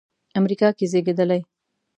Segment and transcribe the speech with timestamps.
[0.39, 1.41] امریکا کې زېږېدلی.